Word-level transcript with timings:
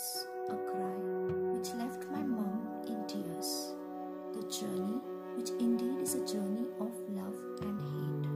was 0.00 0.26
a 0.48 0.56
cry 0.70 0.96
which 1.52 1.68
left 1.74 2.10
my 2.10 2.22
mom 2.22 2.66
in 2.86 3.06
tears. 3.06 3.74
The 4.32 4.42
journey, 4.48 4.98
which 5.36 5.50
indeed 5.60 6.00
is 6.00 6.14
a 6.14 6.26
journey 6.26 6.66
of 6.80 6.92
love 7.10 7.36
and 7.60 7.76
hate. 7.92 8.26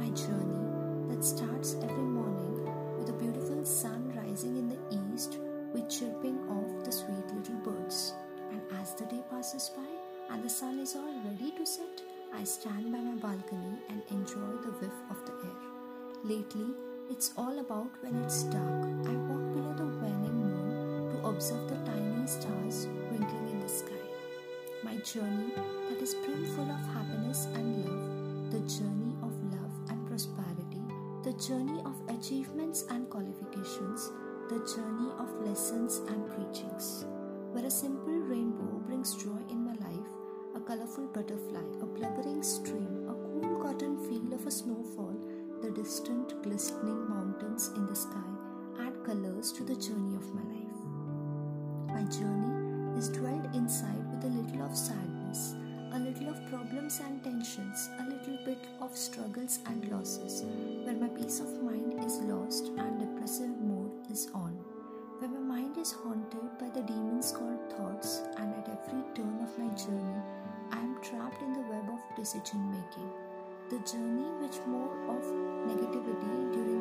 My 0.00 0.10
journey 0.10 0.68
that 1.08 1.24
starts 1.24 1.76
every 1.82 2.08
morning 2.18 2.56
with 2.98 3.08
a 3.08 3.14
beautiful 3.14 3.64
sun 3.64 4.12
rising 4.16 4.58
in 4.58 4.68
the 4.68 4.80
east 5.00 5.38
with 5.72 5.88
chirping 5.88 6.38
of 6.50 6.84
the 6.84 6.92
sweet 6.92 7.26
little 7.34 7.60
birds. 7.64 8.12
And 8.50 8.60
as 8.80 8.94
the 8.94 9.06
day 9.06 9.22
passes 9.30 9.70
by 9.74 9.88
and 10.34 10.44
the 10.44 10.50
sun 10.50 10.78
is 10.78 10.94
all 10.94 11.14
ready 11.24 11.52
to 11.52 11.64
set, 11.64 12.02
I 12.34 12.44
stand 12.44 12.92
by 12.92 12.98
my 12.98 13.16
balcony 13.16 13.78
and 13.88 14.02
enjoy 14.10 14.52
the 14.62 14.76
whiff 14.80 14.98
of 15.08 15.24
the 15.24 15.32
air. 15.32 15.58
Lately, 16.22 16.74
it's 17.08 17.32
all 17.38 17.60
about 17.60 17.90
when 18.02 18.14
it's 18.22 18.42
dark. 18.44 18.84
I'm 19.08 19.27
observe 21.38 21.68
the 21.68 21.76
tiny 21.88 22.26
stars 22.26 22.88
twinkling 23.06 23.48
in 23.52 23.60
the 23.60 23.68
sky. 23.68 24.02
My 24.82 24.96
journey 24.96 25.52
that 25.88 26.02
is 26.02 26.16
brimful 26.16 26.64
of 26.64 26.80
happiness 26.92 27.46
and 27.54 27.84
love, 27.84 28.50
the 28.50 28.58
journey 28.66 29.14
of 29.22 29.30
love 29.54 29.70
and 29.88 30.04
prosperity, 30.08 30.82
the 31.22 31.34
journey 31.34 31.80
of 31.84 31.94
achievements 32.08 32.86
and 32.90 33.08
qualifications, 33.08 34.10
the 34.48 34.58
journey 34.74 35.12
of 35.20 35.30
lessons 35.46 35.98
and 36.08 36.26
preachings. 36.26 37.06
Where 37.52 37.66
a 37.66 37.70
simple 37.70 38.18
rainbow 38.18 38.82
brings 38.88 39.14
joy 39.14 39.38
in 39.48 39.64
my 39.64 39.74
life, 39.86 40.10
a 40.56 40.60
colorful 40.60 41.06
butterfly, 41.06 41.62
a 41.80 41.86
blubbering 41.86 42.42
stream, 42.42 43.06
a 43.08 43.14
cool 43.14 43.62
cotton 43.62 43.96
field 44.08 44.32
of 44.32 44.44
a 44.44 44.50
snowfall, 44.50 45.14
the 45.62 45.70
distant 45.70 46.42
glistening 46.42 47.08
mountains 47.08 47.70
in 47.76 47.86
the 47.86 47.94
sky 47.94 48.28
add 48.80 49.04
colors 49.04 49.52
to 49.52 49.62
the 49.62 49.76
journey 49.76 50.16
of 50.16 50.34
my 50.34 50.42
life. 50.42 50.67
My 51.98 52.04
journey 52.04 52.96
is 52.96 53.08
dwelled 53.08 53.52
inside 53.56 54.06
with 54.12 54.22
a 54.22 54.28
little 54.28 54.62
of 54.62 54.76
sadness, 54.76 55.56
a 55.92 55.98
little 55.98 56.28
of 56.28 56.46
problems 56.48 57.00
and 57.00 57.24
tensions, 57.24 57.90
a 57.98 58.04
little 58.04 58.38
bit 58.44 58.68
of 58.80 58.96
struggles 58.96 59.58
and 59.66 59.84
losses, 59.90 60.44
where 60.84 60.94
my 60.94 61.08
peace 61.08 61.40
of 61.40 61.60
mind 61.60 61.98
is 62.04 62.18
lost 62.20 62.70
and 62.78 63.00
depressive 63.00 63.50
mode 63.60 63.90
is 64.12 64.30
on, 64.32 64.52
where 65.18 65.28
my 65.28 65.40
mind 65.40 65.76
is 65.76 65.90
haunted 65.90 66.56
by 66.60 66.68
the 66.70 66.86
demons 66.86 67.32
called 67.32 67.68
thoughts, 67.72 68.22
and 68.36 68.54
at 68.54 68.68
every 68.68 69.02
turn 69.16 69.40
of 69.42 69.58
my 69.58 69.74
journey, 69.74 70.22
I 70.70 70.78
am 70.78 71.02
trapped 71.02 71.42
in 71.42 71.52
the 71.52 71.66
web 71.66 71.90
of 71.90 72.16
decision 72.16 72.70
making. 72.70 73.10
The 73.70 73.80
journey 73.90 74.30
which 74.38 74.64
more 74.68 74.94
of 75.10 75.24
negativity 75.66 76.52
during 76.52 76.77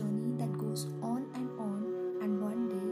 journey 0.00 0.34
that 0.38 0.52
goes 0.58 0.86
on 1.02 1.26
and 1.34 1.50
on 1.58 1.80
and 2.22 2.40
one 2.40 2.68
day 2.68 2.88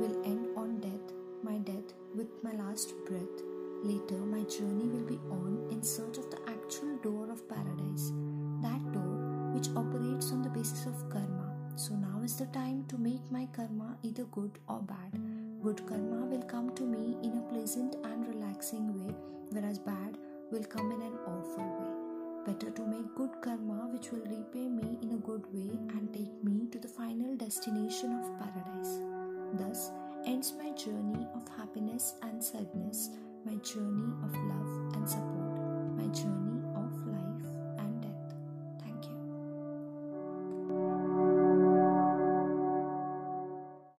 will 0.00 0.16
end 0.24 0.46
on 0.56 0.80
death, 0.80 1.14
my 1.42 1.56
death 1.58 1.94
with 2.14 2.28
my 2.42 2.52
last 2.52 2.94
breath. 3.06 3.38
Later, 3.82 4.18
my 4.34 4.42
journey 4.42 4.88
will 4.88 5.06
be 5.06 5.18
on 5.30 5.68
in 5.70 5.82
search 5.82 6.18
of 6.18 6.30
the 6.30 6.40
actual 6.48 6.96
door 7.02 7.30
of 7.30 7.48
paradise, 7.48 8.12
that 8.60 8.92
door 8.92 9.16
which 9.54 9.68
operates 9.74 10.32
on 10.32 10.42
the 10.42 10.50
basis 10.50 10.84
of 10.86 11.08
karma. 11.08 11.46
So 11.76 11.94
now 11.94 12.20
is 12.22 12.36
the 12.36 12.46
time 12.46 12.84
to 12.88 12.98
make 12.98 13.30
my 13.30 13.46
karma 13.56 13.96
either 14.02 14.24
good 14.24 14.58
or 14.68 14.80
bad. 14.80 15.18
Good 15.62 15.86
karma 15.86 16.26
will 16.26 16.42
come 16.42 16.74
to 16.74 16.82
me 16.82 17.16
in 17.22 17.38
a 17.38 17.52
pleasant 17.52 17.96
and 18.04 18.28
relaxing 18.28 18.86
way, 18.98 19.14
whereas 19.50 19.78
bad 19.78 20.18
will 20.50 20.64
come 20.64 20.92
in 20.92 21.00
an 21.00 21.16
awful 21.26 21.64
way. 21.80 22.52
Better 22.52 22.70
to 22.70 22.86
make 22.86 23.14
good 23.14 23.40
karma 23.42 23.88
which 23.92 24.10
will 24.12 24.24
repay 24.24 24.66
me 24.68 24.98
in 25.02 25.12
a 25.12 25.24
good 25.28 25.44
way 25.52 25.78
destination 27.50 28.12
of 28.12 28.38
paradise. 28.38 29.00
Thus 29.54 29.90
ends 30.24 30.54
my 30.56 30.70
journey 30.70 31.26
of 31.34 31.48
happiness 31.58 32.14
and 32.22 32.40
sadness, 32.40 33.10
my 33.44 33.56
journey 33.56 34.12
of 34.22 34.32
love. 34.32 34.79